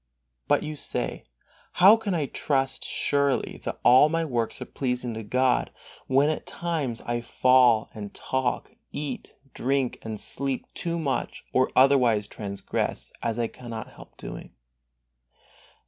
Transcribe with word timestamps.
But 0.47 0.63
you 0.63 0.75
say: 0.75 1.25
How 1.73 1.95
can 1.95 2.15
I 2.15 2.25
trust 2.25 2.83
surely 2.83 3.61
that 3.65 3.79
all 3.83 4.09
my 4.09 4.25
works 4.25 4.59
are 4.59 4.65
pleasing 4.65 5.13
to 5.13 5.21
God, 5.21 5.71
when 6.07 6.31
at 6.31 6.47
times 6.47 7.01
I 7.01 7.21
fall, 7.21 7.91
and 7.93 8.11
talk, 8.11 8.71
eat, 8.91 9.35
drink 9.53 9.99
and 10.01 10.19
sleep 10.19 10.65
too 10.73 10.97
much, 10.97 11.45
or 11.53 11.71
otherwise 11.75 12.25
transgress, 12.25 13.11
as 13.21 13.37
I 13.37 13.45
cannot 13.45 13.89
help 13.91 14.17
doing? 14.17 14.55